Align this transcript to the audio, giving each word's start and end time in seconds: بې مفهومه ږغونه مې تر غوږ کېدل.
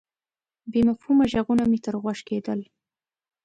بې 0.71 0.81
مفهومه 0.89 1.25
ږغونه 1.31 1.63
مې 1.71 1.79
تر 1.85 1.95
غوږ 2.01 2.19
کېدل. 2.27 2.59